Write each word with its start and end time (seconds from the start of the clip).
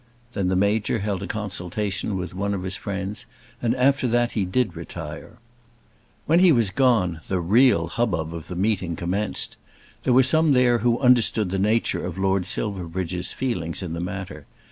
Then 0.33 0.47
the 0.47 0.55
Major 0.55 0.97
held 0.97 1.21
a 1.21 1.27
consultation 1.27 2.17
with 2.17 2.33
one 2.33 2.55
of 2.55 2.63
his 2.63 2.75
friends, 2.75 3.27
and 3.61 3.75
after 3.75 4.07
that 4.07 4.33
did 4.51 4.75
retire. 4.75 5.37
When 6.25 6.39
he 6.39 6.51
was 6.51 6.71
gone 6.71 7.19
the 7.27 7.39
real 7.39 7.85
hubbub 7.87 8.33
of 8.33 8.47
the 8.47 8.55
meeting 8.55 8.95
commenced. 8.95 9.57
There 10.01 10.13
were 10.13 10.23
some 10.23 10.53
there 10.53 10.79
who 10.79 10.97
understood 10.97 11.51
the 11.51 11.59
nature 11.59 12.03
of 12.03 12.17
Lord 12.17 12.47
Silverbridge's 12.47 13.31
feelings 13.31 13.83
in 13.83 13.93
the 13.93 13.99
matter. 13.99 14.47